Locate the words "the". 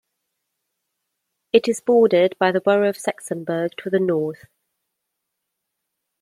2.51-2.59, 3.91-3.99